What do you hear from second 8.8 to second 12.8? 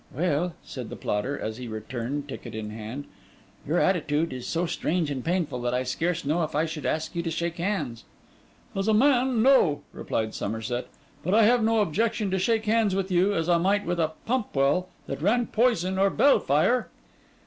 a man, no,' replied Somerset; 'but I have no objection to shake